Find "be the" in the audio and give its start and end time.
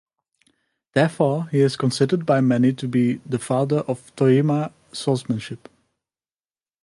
2.87-3.37